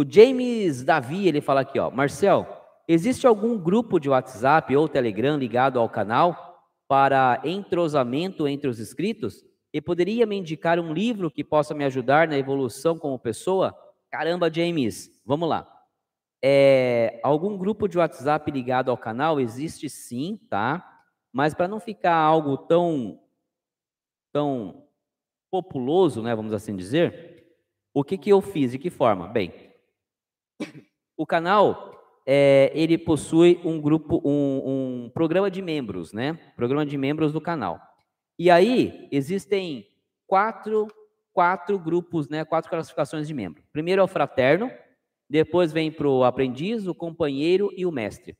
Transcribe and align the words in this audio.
O 0.00 0.04
James 0.10 0.82
Davi, 0.82 1.28
ele 1.28 1.42
fala 1.42 1.60
aqui, 1.60 1.78
ó, 1.78 1.90
Marcel, 1.90 2.46
existe 2.88 3.26
algum 3.26 3.58
grupo 3.58 4.00
de 4.00 4.08
WhatsApp 4.08 4.74
ou 4.74 4.88
Telegram 4.88 5.36
ligado 5.36 5.78
ao 5.78 5.90
canal 5.90 6.64
para 6.88 7.38
entrosamento 7.44 8.48
entre 8.48 8.66
os 8.66 8.80
inscritos? 8.80 9.44
E 9.70 9.78
poderia 9.78 10.24
me 10.24 10.38
indicar 10.38 10.80
um 10.80 10.94
livro 10.94 11.30
que 11.30 11.44
possa 11.44 11.74
me 11.74 11.84
ajudar 11.84 12.26
na 12.26 12.38
evolução 12.38 12.98
como 12.98 13.18
pessoa? 13.18 13.76
Caramba, 14.10 14.50
James, 14.50 15.20
vamos 15.22 15.46
lá. 15.46 15.70
É, 16.42 17.20
algum 17.22 17.58
grupo 17.58 17.86
de 17.86 17.98
WhatsApp 17.98 18.50
ligado 18.50 18.90
ao 18.90 18.96
canal? 18.96 19.38
Existe 19.38 19.90
sim, 19.90 20.40
tá? 20.48 21.02
Mas 21.30 21.52
para 21.52 21.68
não 21.68 21.78
ficar 21.78 22.16
algo 22.16 22.56
tão, 22.56 23.20
tão 24.32 24.82
populoso, 25.50 26.22
né, 26.22 26.34
vamos 26.34 26.54
assim 26.54 26.74
dizer, 26.74 27.52
o 27.92 28.02
que, 28.02 28.16
que 28.16 28.30
eu 28.30 28.40
fiz? 28.40 28.72
De 28.72 28.78
que 28.78 28.88
forma? 28.88 29.28
Bem, 29.28 29.69
o 31.16 31.26
canal 31.26 32.00
é, 32.26 32.70
ele 32.74 32.96
possui 32.96 33.60
um 33.64 33.80
grupo, 33.80 34.20
um, 34.24 35.04
um 35.04 35.10
programa 35.10 35.50
de 35.50 35.60
membros, 35.60 36.12
né? 36.12 36.34
Programa 36.56 36.86
de 36.86 36.96
membros 36.96 37.32
do 37.32 37.40
canal. 37.40 37.80
E 38.38 38.50
aí 38.50 39.08
existem 39.10 39.86
quatro, 40.26 40.88
quatro 41.32 41.78
grupos, 41.78 42.28
né? 42.28 42.44
Quatro 42.44 42.70
classificações 42.70 43.26
de 43.26 43.34
membro. 43.34 43.62
Primeiro 43.72 44.00
é 44.00 44.04
o 44.04 44.08
fraterno, 44.08 44.70
depois 45.28 45.72
vem 45.72 45.90
para 45.90 46.08
o 46.08 46.24
aprendiz, 46.24 46.86
o 46.86 46.94
companheiro 46.94 47.70
e 47.76 47.84
o 47.84 47.92
mestre. 47.92 48.36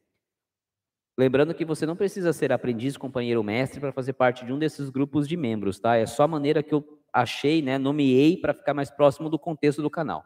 Lembrando 1.18 1.52
que 1.52 1.64
você 1.64 1.84
não 1.84 1.96
precisa 1.96 2.32
ser 2.32 2.50
aprendiz, 2.52 2.96
companheiro 2.96 3.40
ou 3.40 3.44
mestre 3.44 3.78
para 3.78 3.92
fazer 3.92 4.14
parte 4.14 4.44
de 4.44 4.52
um 4.52 4.58
desses 4.58 4.88
grupos 4.88 5.28
de 5.28 5.36
membros, 5.36 5.78
tá? 5.78 5.96
É 5.96 6.06
só 6.06 6.22
a 6.22 6.28
maneira 6.28 6.62
que 6.62 6.72
eu 6.72 6.82
achei, 7.12 7.60
né? 7.60 7.76
Nomeei 7.76 8.36
para 8.36 8.54
ficar 8.54 8.72
mais 8.72 8.90
próximo 8.90 9.28
do 9.28 9.38
contexto 9.38 9.82
do 9.82 9.90
canal. 9.90 10.24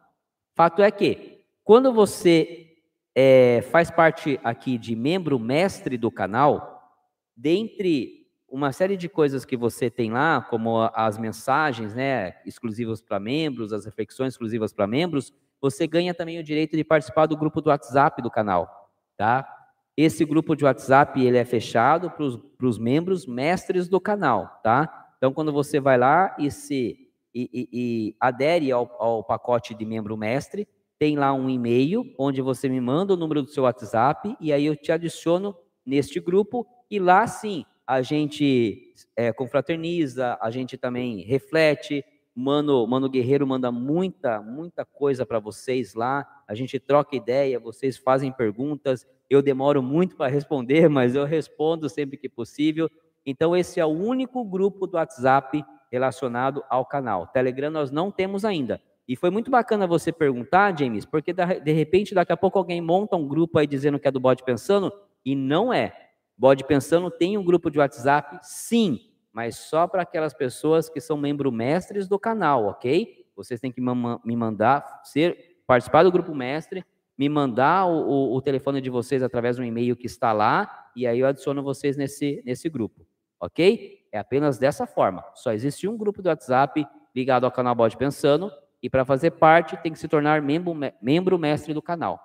Fato 0.54 0.82
é 0.82 0.90
que, 0.90 1.33
quando 1.64 1.92
você 1.92 2.76
é, 3.14 3.62
faz 3.70 3.90
parte 3.90 4.38
aqui 4.44 4.76
de 4.76 4.94
membro 4.94 5.38
mestre 5.38 5.96
do 5.96 6.10
canal, 6.10 6.92
dentre 7.34 8.24
uma 8.46 8.70
série 8.70 8.96
de 8.96 9.08
coisas 9.08 9.44
que 9.44 9.56
você 9.56 9.90
tem 9.90 10.12
lá, 10.12 10.42
como 10.42 10.82
as 10.94 11.18
mensagens, 11.18 11.94
né, 11.94 12.34
exclusivas 12.44 13.00
para 13.00 13.18
membros, 13.18 13.72
as 13.72 13.86
reflexões 13.86 14.34
exclusivas 14.34 14.72
para 14.72 14.86
membros, 14.86 15.32
você 15.60 15.86
ganha 15.86 16.14
também 16.14 16.38
o 16.38 16.44
direito 16.44 16.76
de 16.76 16.84
participar 16.84 17.26
do 17.26 17.36
grupo 17.36 17.62
do 17.62 17.70
WhatsApp 17.70 18.20
do 18.20 18.30
canal, 18.30 18.92
tá? 19.16 19.48
Esse 19.96 20.24
grupo 20.24 20.54
de 20.54 20.64
WhatsApp 20.64 21.20
ele 21.20 21.38
é 21.38 21.44
fechado 21.44 22.10
para 22.10 22.66
os 22.66 22.78
membros 22.78 23.26
mestres 23.26 23.88
do 23.88 24.00
canal, 24.00 24.60
tá? 24.62 25.12
Então, 25.16 25.32
quando 25.32 25.52
você 25.52 25.80
vai 25.80 25.96
lá 25.96 26.36
e 26.38 26.50
se 26.50 26.98
e, 27.34 27.50
e, 27.52 27.68
e 27.72 28.16
adere 28.20 28.70
ao, 28.70 28.94
ao 29.00 29.24
pacote 29.24 29.74
de 29.74 29.84
membro 29.84 30.16
mestre, 30.16 30.68
tem 31.04 31.18
lá 31.18 31.34
um 31.34 31.50
e-mail 31.50 32.10
onde 32.18 32.40
você 32.40 32.66
me 32.66 32.80
manda 32.80 33.12
o 33.12 33.16
número 33.16 33.42
do 33.42 33.50
seu 33.50 33.64
WhatsApp 33.64 34.34
e 34.40 34.54
aí 34.54 34.64
eu 34.64 34.74
te 34.74 34.90
adiciono 34.90 35.54
neste 35.84 36.18
grupo 36.18 36.66
e 36.90 36.98
lá 36.98 37.26
sim 37.26 37.62
a 37.86 38.00
gente 38.00 38.94
é, 39.14 39.30
confraterniza, 39.30 40.38
a 40.40 40.50
gente 40.50 40.78
também 40.78 41.20
reflete. 41.20 42.02
Mano, 42.34 42.86
Mano 42.86 43.06
Guerreiro 43.10 43.46
manda 43.46 43.70
muita, 43.70 44.40
muita 44.40 44.82
coisa 44.82 45.26
para 45.26 45.38
vocês 45.38 45.92
lá. 45.92 46.26
A 46.48 46.54
gente 46.54 46.80
troca 46.80 47.14
ideia, 47.14 47.60
vocês 47.60 47.98
fazem 47.98 48.32
perguntas, 48.32 49.06
eu 49.28 49.42
demoro 49.42 49.82
muito 49.82 50.16
para 50.16 50.32
responder, 50.32 50.88
mas 50.88 51.14
eu 51.14 51.26
respondo 51.26 51.86
sempre 51.90 52.16
que 52.16 52.30
possível. 52.30 52.90
Então, 53.26 53.54
esse 53.54 53.78
é 53.78 53.84
o 53.84 53.90
único 53.90 54.42
grupo 54.42 54.86
do 54.86 54.96
WhatsApp 54.96 55.62
relacionado 55.92 56.64
ao 56.70 56.86
canal. 56.86 57.26
Telegram 57.26 57.70
nós 57.70 57.90
não 57.90 58.10
temos 58.10 58.42
ainda. 58.42 58.80
E 59.06 59.16
foi 59.16 59.30
muito 59.30 59.50
bacana 59.50 59.86
você 59.86 60.10
perguntar, 60.10 60.76
James, 60.78 61.04
porque 61.04 61.32
de 61.32 61.72
repente 61.72 62.14
daqui 62.14 62.32
a 62.32 62.36
pouco 62.36 62.58
alguém 62.58 62.80
monta 62.80 63.16
um 63.16 63.28
grupo 63.28 63.58
aí 63.58 63.66
dizendo 63.66 63.98
que 63.98 64.08
é 64.08 64.10
do 64.10 64.20
Bode 64.20 64.42
Pensando 64.42 64.92
e 65.24 65.34
não 65.34 65.72
é. 65.72 65.92
Bode 66.36 66.64
Pensando 66.64 67.10
tem 67.10 67.36
um 67.36 67.44
grupo 67.44 67.70
de 67.70 67.78
WhatsApp, 67.78 68.38
sim, 68.42 69.00
mas 69.32 69.56
só 69.56 69.86
para 69.86 70.02
aquelas 70.02 70.32
pessoas 70.32 70.88
que 70.88 71.00
são 71.00 71.16
membros 71.16 71.52
mestres 71.52 72.08
do 72.08 72.18
canal, 72.18 72.66
ok? 72.66 73.26
Vocês 73.36 73.60
têm 73.60 73.70
que 73.70 73.80
me 73.80 74.36
mandar, 74.36 75.02
ser, 75.04 75.58
participar 75.66 76.02
do 76.02 76.12
grupo 76.12 76.34
mestre, 76.34 76.84
me 77.16 77.28
mandar 77.28 77.86
o, 77.86 78.08
o, 78.08 78.36
o, 78.36 78.42
telefone 78.42 78.80
de 78.80 78.90
vocês 78.90 79.22
através 79.22 79.56
do 79.56 79.64
e-mail 79.64 79.96
que 79.96 80.06
está 80.06 80.32
lá, 80.32 80.88
e 80.96 81.06
aí 81.06 81.20
eu 81.20 81.26
adiciono 81.26 81.62
vocês 81.62 81.96
nesse, 81.96 82.42
nesse 82.44 82.68
grupo, 82.68 83.06
ok? 83.40 84.06
É 84.10 84.18
apenas 84.18 84.58
dessa 84.58 84.86
forma. 84.86 85.24
Só 85.34 85.52
existe 85.52 85.86
um 85.86 85.96
grupo 85.96 86.22
do 86.22 86.28
WhatsApp 86.28 86.86
ligado 87.14 87.44
ao 87.44 87.52
canal 87.52 87.74
Bode 87.74 87.96
Pensando, 87.96 88.50
e 88.84 88.90
para 88.90 89.02
fazer 89.02 89.30
parte 89.30 89.78
tem 89.78 89.90
que 89.90 89.98
se 89.98 90.06
tornar 90.06 90.42
membro, 90.42 90.76
membro 91.00 91.38
mestre 91.38 91.72
do 91.72 91.80
canal. 91.80 92.20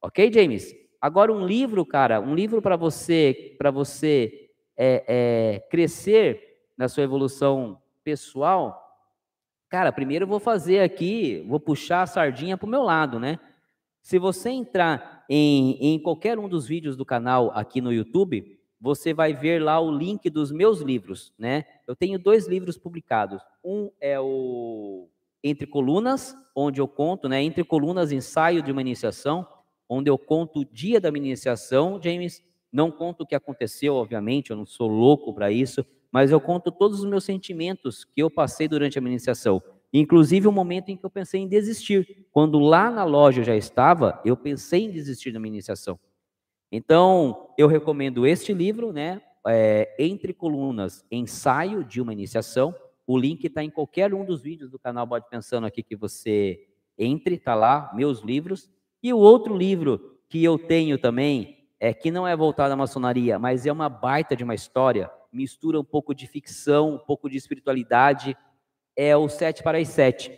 Ok, 0.00 0.32
James? 0.32 0.72
Agora 1.00 1.32
um 1.32 1.44
livro, 1.44 1.84
cara, 1.84 2.20
um 2.20 2.32
livro 2.32 2.62
para 2.62 2.76
você, 2.76 3.56
para 3.58 3.72
você 3.72 4.48
é, 4.76 5.04
é, 5.08 5.60
crescer 5.68 6.60
na 6.78 6.88
sua 6.88 7.02
evolução 7.02 7.82
pessoal. 8.04 8.80
Cara, 9.68 9.90
primeiro 9.90 10.22
eu 10.22 10.28
vou 10.28 10.38
fazer 10.38 10.78
aqui, 10.78 11.44
vou 11.48 11.58
puxar 11.58 12.02
a 12.02 12.06
sardinha 12.06 12.56
para 12.56 12.68
o 12.68 12.70
meu 12.70 12.84
lado, 12.84 13.18
né? 13.18 13.40
Se 14.00 14.16
você 14.16 14.50
entrar 14.50 15.24
em, 15.28 15.76
em 15.80 15.98
qualquer 15.98 16.38
um 16.38 16.48
dos 16.48 16.68
vídeos 16.68 16.96
do 16.96 17.04
canal 17.04 17.50
aqui 17.52 17.80
no 17.80 17.92
YouTube, 17.92 18.56
você 18.80 19.12
vai 19.12 19.34
ver 19.34 19.60
lá 19.60 19.80
o 19.80 19.90
link 19.90 20.30
dos 20.30 20.52
meus 20.52 20.80
livros, 20.80 21.34
né? 21.36 21.64
Eu 21.84 21.96
tenho 21.96 22.16
dois 22.16 22.46
livros 22.46 22.78
publicados. 22.78 23.42
Um 23.64 23.90
é 24.00 24.20
o 24.20 24.85
Entre 25.46 25.64
Colunas, 25.64 26.36
onde 26.56 26.80
eu 26.80 26.88
conto, 26.88 27.28
né? 27.28 27.40
Entre 27.40 27.62
Colunas, 27.62 28.10
ensaio 28.10 28.62
de 28.62 28.72
uma 28.72 28.80
iniciação, 28.80 29.46
onde 29.88 30.10
eu 30.10 30.18
conto 30.18 30.60
o 30.60 30.64
dia 30.64 31.00
da 31.00 31.12
minha 31.12 31.26
iniciação, 31.26 32.00
James. 32.02 32.42
Não 32.72 32.90
conto 32.90 33.22
o 33.22 33.26
que 33.26 33.34
aconteceu, 33.34 33.94
obviamente, 33.94 34.50
eu 34.50 34.56
não 34.56 34.66
sou 34.66 34.88
louco 34.88 35.32
para 35.32 35.52
isso, 35.52 35.86
mas 36.10 36.32
eu 36.32 36.40
conto 36.40 36.72
todos 36.72 36.98
os 36.98 37.04
meus 37.04 37.22
sentimentos 37.22 38.04
que 38.04 38.20
eu 38.20 38.28
passei 38.28 38.66
durante 38.66 38.98
a 38.98 39.00
minha 39.00 39.12
iniciação. 39.12 39.62
Inclusive 39.92 40.48
o 40.48 40.52
momento 40.52 40.88
em 40.88 40.96
que 40.96 41.06
eu 41.06 41.10
pensei 41.10 41.40
em 41.40 41.48
desistir. 41.48 42.26
Quando 42.32 42.58
lá 42.58 42.90
na 42.90 43.04
loja 43.04 43.40
eu 43.40 43.44
já 43.44 43.56
estava, 43.56 44.20
eu 44.24 44.36
pensei 44.36 44.84
em 44.84 44.90
desistir 44.90 45.30
da 45.30 45.38
minha 45.38 45.54
iniciação. 45.54 45.98
Então, 46.72 47.54
eu 47.56 47.68
recomendo 47.68 48.26
este 48.26 48.52
livro, 48.52 48.92
né? 48.92 49.22
É, 49.46 49.94
Entre 49.96 50.34
Colunas, 50.34 51.04
Ensaio 51.08 51.84
de 51.84 52.00
uma 52.00 52.12
Iniciação. 52.12 52.74
O 53.06 53.16
link 53.16 53.44
está 53.44 53.62
em 53.62 53.70
qualquer 53.70 54.12
um 54.12 54.24
dos 54.24 54.42
vídeos 54.42 54.70
do 54.70 54.78
canal 54.78 55.06
Bode 55.06 55.26
Pensando 55.30 55.66
aqui 55.66 55.82
que 55.82 55.94
você 55.94 56.66
entre, 56.98 57.36
está 57.36 57.54
lá, 57.54 57.90
meus 57.94 58.20
livros. 58.20 58.70
E 59.02 59.12
o 59.12 59.18
outro 59.18 59.56
livro 59.56 60.18
que 60.28 60.42
eu 60.42 60.58
tenho 60.58 60.98
também, 60.98 61.56
é 61.78 61.92
que 61.92 62.10
não 62.10 62.26
é 62.26 62.34
voltado 62.34 62.72
à 62.72 62.76
maçonaria, 62.76 63.38
mas 63.38 63.66
é 63.66 63.72
uma 63.72 63.88
baita 63.88 64.34
de 64.34 64.42
uma 64.42 64.54
história, 64.54 65.10
mistura 65.32 65.78
um 65.78 65.84
pouco 65.84 66.14
de 66.14 66.26
ficção, 66.26 66.94
um 66.94 66.98
pouco 66.98 67.28
de 67.28 67.36
espiritualidade, 67.36 68.36
é 68.96 69.16
o 69.16 69.28
Sete 69.28 69.62
para 69.62 69.78
as 69.78 69.88
Sete. 69.88 70.36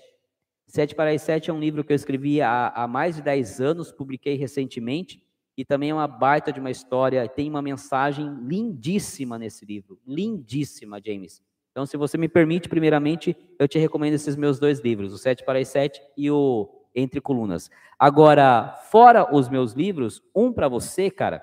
Sete 0.67 0.95
para 0.95 1.11
as 1.11 1.23
Sete 1.23 1.49
é 1.49 1.53
um 1.53 1.61
livro 1.61 1.85
que 1.85 1.93
eu 1.93 1.97
escrevi 1.97 2.43
há, 2.43 2.69
há 2.69 2.89
mais 2.89 3.17
de 3.17 3.23
dez 3.23 3.61
anos, 3.61 3.93
publiquei 3.93 4.35
recentemente, 4.35 5.23
e 5.57 5.65
também 5.65 5.91
é 5.91 5.95
uma 5.95 6.07
baita 6.07 6.53
de 6.53 6.61
uma 6.61 6.71
história, 6.71 7.29
tem 7.29 7.49
uma 7.49 7.63
mensagem 7.63 8.29
lindíssima 8.43 9.39
nesse 9.39 9.65
livro, 9.65 9.99
lindíssima, 10.07 11.01
James. 11.05 11.43
Então, 11.79 11.87
se 11.87 11.97
você 11.97 12.19
me 12.19 12.29
permite, 12.29 12.69
primeiramente, 12.69 13.37
eu 13.57 13.69
te 13.69 13.79
recomendo 13.79 14.15
esses 14.15 14.35
meus 14.35 14.59
dois 14.59 14.81
livros, 14.81 15.13
o 15.13 15.17
Sete 15.17 15.45
para 15.45 15.61
as 15.61 15.69
Sete 15.69 16.03
e 16.17 16.29
o 16.29 16.69
Entre 16.93 17.21
Colunas. 17.21 17.71
Agora, 17.97 18.73
fora 18.91 19.33
os 19.33 19.49
meus 19.49 19.75
livros, 19.75 20.21
um 20.35 20.53
para 20.53 20.67
você, 20.67 21.09
cara. 21.09 21.41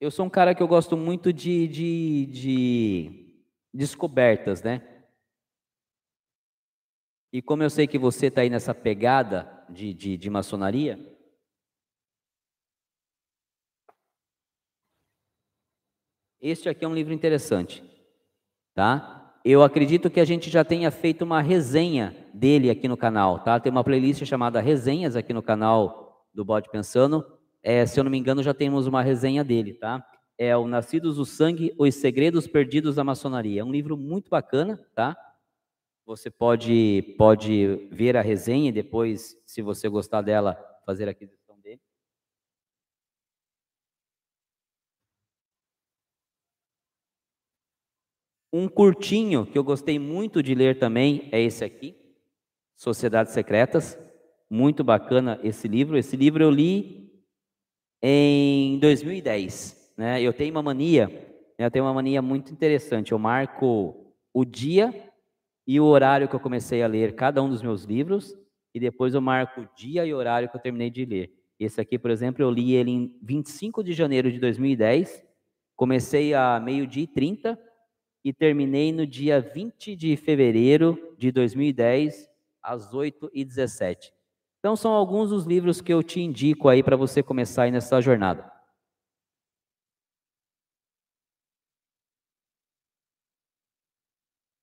Eu 0.00 0.08
sou 0.12 0.24
um 0.24 0.30
cara 0.30 0.54
que 0.54 0.62
eu 0.62 0.68
gosto 0.68 0.96
muito 0.96 1.32
de, 1.32 1.66
de, 1.66 2.26
de 2.26 3.44
descobertas, 3.72 4.62
né? 4.62 4.80
E 7.32 7.42
como 7.42 7.64
eu 7.64 7.70
sei 7.70 7.88
que 7.88 7.98
você 7.98 8.26
está 8.26 8.42
aí 8.42 8.50
nessa 8.50 8.72
pegada 8.72 9.50
de, 9.68 9.92
de, 9.92 10.16
de 10.16 10.30
maçonaria, 10.30 11.13
este 16.48 16.68
aqui 16.68 16.84
é 16.84 16.88
um 16.88 16.94
livro 16.94 17.12
interessante, 17.12 17.82
tá? 18.74 19.34
Eu 19.44 19.62
acredito 19.62 20.10
que 20.10 20.20
a 20.20 20.24
gente 20.24 20.50
já 20.50 20.64
tenha 20.64 20.90
feito 20.90 21.22
uma 21.22 21.40
resenha 21.40 22.14
dele 22.32 22.70
aqui 22.70 22.86
no 22.86 22.96
canal, 22.96 23.40
tá? 23.40 23.58
Tem 23.58 23.72
uma 23.72 23.84
playlist 23.84 24.24
chamada 24.24 24.60
Resenhas 24.60 25.16
aqui 25.16 25.32
no 25.32 25.42
canal 25.42 26.26
do 26.32 26.44
Bode 26.44 26.70
Pensando. 26.70 27.24
É, 27.62 27.84
se 27.84 27.98
eu 27.98 28.04
não 28.04 28.10
me 28.10 28.18
engano, 28.18 28.42
já 28.42 28.54
temos 28.54 28.86
uma 28.86 29.02
resenha 29.02 29.42
dele, 29.42 29.74
tá? 29.74 30.04
é 30.38 30.56
o 30.56 30.66
Nascidos 30.66 31.16
do 31.16 31.24
Sangue, 31.24 31.74
Os 31.78 31.94
Segredos 31.94 32.46
Perdidos 32.46 32.96
da 32.96 33.04
Maçonaria. 33.04 33.60
É 33.60 33.64
um 33.64 33.72
livro 33.72 33.96
muito 33.96 34.28
bacana, 34.30 34.78
tá? 34.94 35.16
Você 36.06 36.30
pode, 36.30 37.14
pode 37.16 37.88
ver 37.90 38.16
a 38.16 38.22
resenha 38.22 38.68
e 38.68 38.72
depois, 38.72 39.36
se 39.46 39.62
você 39.62 39.88
gostar 39.88 40.22
dela, 40.22 40.54
fazer 40.84 41.08
a 41.08 41.12
aquisição 41.12 41.58
dele. 41.60 41.80
Um 48.56 48.68
curtinho 48.68 49.44
que 49.44 49.58
eu 49.58 49.64
gostei 49.64 49.98
muito 49.98 50.40
de 50.40 50.54
ler 50.54 50.78
também 50.78 51.28
é 51.32 51.42
esse 51.42 51.64
aqui, 51.64 51.96
Sociedades 52.76 53.32
Secretas. 53.32 53.98
Muito 54.48 54.84
bacana 54.84 55.40
esse 55.42 55.66
livro. 55.66 55.98
Esse 55.98 56.16
livro 56.16 56.44
eu 56.44 56.52
li 56.52 57.10
em 58.00 58.78
2010. 58.78 59.94
Né? 59.96 60.22
Eu 60.22 60.32
tenho 60.32 60.52
uma 60.52 60.62
mania, 60.62 61.08
né? 61.58 61.66
eu 61.66 61.70
tenho 61.72 61.84
uma 61.84 61.94
mania 61.94 62.22
muito 62.22 62.52
interessante. 62.52 63.10
Eu 63.10 63.18
marco 63.18 64.14
o 64.32 64.44
dia 64.44 64.94
e 65.66 65.80
o 65.80 65.86
horário 65.86 66.28
que 66.28 66.36
eu 66.36 66.40
comecei 66.40 66.80
a 66.80 66.86
ler 66.86 67.16
cada 67.16 67.42
um 67.42 67.48
dos 67.48 67.60
meus 67.60 67.82
livros, 67.82 68.36
e 68.72 68.78
depois 68.78 69.14
eu 69.14 69.20
marco 69.20 69.62
o 69.62 69.68
dia 69.74 70.06
e 70.06 70.14
o 70.14 70.16
horário 70.16 70.48
que 70.48 70.54
eu 70.56 70.62
terminei 70.62 70.90
de 70.90 71.04
ler. 71.04 71.34
Esse 71.58 71.80
aqui, 71.80 71.98
por 71.98 72.12
exemplo, 72.12 72.40
eu 72.40 72.52
li 72.52 72.72
ele 72.72 72.92
em 72.92 73.18
25 73.20 73.82
de 73.82 73.92
janeiro 73.92 74.30
de 74.30 74.38
2010, 74.38 75.24
comecei 75.74 76.34
a 76.34 76.60
meio-dia 76.60 77.02
e 77.02 77.08
30 77.08 77.58
e 78.24 78.32
terminei 78.32 78.90
no 78.90 79.06
dia 79.06 79.40
20 79.40 79.94
de 79.94 80.16
fevereiro 80.16 81.14
de 81.18 81.30
2010, 81.30 82.30
às 82.62 82.94
8 82.94 83.30
e 83.34 83.44
17. 83.44 84.12
Então, 84.58 84.74
são 84.74 84.92
alguns 84.92 85.28
dos 85.28 85.44
livros 85.44 85.82
que 85.82 85.92
eu 85.92 86.02
te 86.02 86.20
indico 86.20 86.70
aí 86.70 86.82
para 86.82 86.96
você 86.96 87.22
começar 87.22 87.64
aí 87.64 87.70
nessa 87.70 88.00
jornada. 88.00 88.50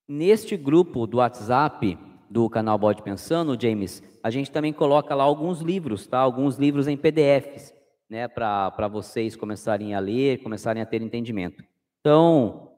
Neste 0.08 0.58
grupo 0.58 1.06
do 1.06 1.18
WhatsApp 1.18 1.98
do 2.30 2.50
canal 2.50 2.80
Bode 2.80 3.04
Pensando, 3.04 3.56
James, 3.62 4.02
a 4.24 4.32
gente 4.32 4.52
também 4.52 4.74
coloca 4.74 5.14
lá 5.14 5.24
alguns 5.24 5.62
livros, 5.62 6.08
tá? 6.08 6.18
Alguns 6.18 6.58
livros 6.58 6.88
em 6.88 6.98
PDFs, 6.98 7.74
né? 8.10 8.28
Para 8.28 8.88
vocês 8.88 9.36
começarem 9.36 9.94
a 9.94 10.00
ler, 10.00 10.42
começarem 10.42 10.82
a 10.82 10.86
ter 10.86 11.02
entendimento. 11.02 11.64
Então, 12.00 12.71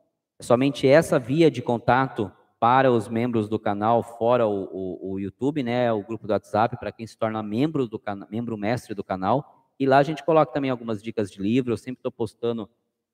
somente 0.44 0.88
essa 0.88 1.18
via 1.18 1.50
de 1.50 1.62
contato 1.62 2.32
para 2.60 2.92
os 2.92 3.08
membros 3.08 3.50
do 3.50 3.60
canal, 3.60 4.04
fora 4.04 4.48
o, 4.48 4.70
o, 4.72 5.14
o 5.14 5.20
YouTube, 5.20 5.64
né, 5.64 5.92
o 5.92 6.04
grupo 6.04 6.28
do 6.28 6.32
WhatsApp, 6.32 6.78
para 6.78 6.92
quem 6.92 7.06
se 7.06 7.18
torna 7.18 7.44
membro 7.44 7.88
do 7.88 8.00
canal, 8.00 8.28
membro 8.32 8.58
mestre 8.58 8.94
do 8.94 9.04
canal. 9.04 9.68
E 9.80 9.86
lá 9.86 9.98
a 9.98 10.04
gente 10.04 10.24
coloca 10.24 10.54
também 10.54 10.72
algumas 10.72 11.02
dicas 11.02 11.30
de 11.30 11.42
livro. 11.42 11.74
Eu 11.74 11.78
sempre 11.78 12.00
estou 12.00 12.12
postando 12.12 12.70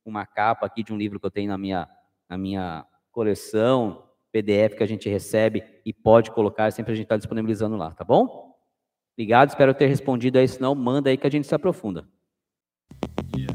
uma 0.05 0.25
capa 0.25 0.65
aqui 0.65 0.83
de 0.83 0.93
um 0.93 0.97
livro 0.97 1.19
que 1.19 1.25
eu 1.25 1.31
tenho 1.31 1.49
na 1.49 1.57
minha, 1.57 1.87
na 2.27 2.37
minha 2.37 2.85
coleção, 3.11 4.03
PDF 4.31 4.75
que 4.77 4.83
a 4.83 4.87
gente 4.87 5.09
recebe 5.09 5.63
e 5.85 5.91
pode 5.91 6.31
colocar, 6.31 6.71
sempre 6.71 6.93
a 6.93 6.95
gente 6.95 7.05
está 7.05 7.17
disponibilizando 7.17 7.75
lá, 7.75 7.91
tá 7.91 8.03
bom? 8.03 8.55
Obrigado, 9.13 9.49
espero 9.49 9.73
ter 9.73 9.87
respondido 9.87 10.37
aí, 10.37 10.47
senão 10.47 10.75
manda 10.75 11.09
aí 11.09 11.17
que 11.17 11.27
a 11.27 11.31
gente 11.31 11.47
se 11.47 11.55
aprofunda. 11.55 12.07
Yeah. 13.35 13.49